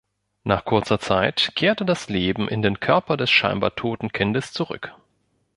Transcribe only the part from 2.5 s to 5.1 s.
den Körper des scheinbar toten Kindes zurück.